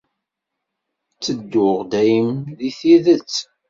Ttedduɣ 1.13 1.77
dayem 1.91 2.31
di 2.57 2.69
tidet. 2.79 3.33